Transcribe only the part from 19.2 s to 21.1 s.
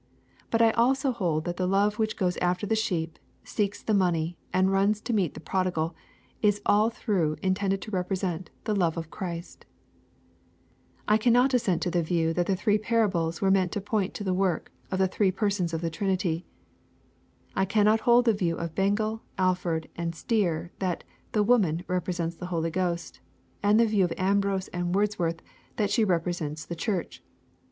Afford, and Stier, that